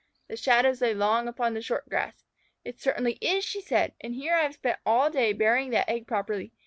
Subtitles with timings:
[0.29, 2.25] The shadows lay long upon the short grass.
[2.65, 3.93] "It certainly is," she said.
[4.01, 6.53] "And here I have spent all day burying that egg properly.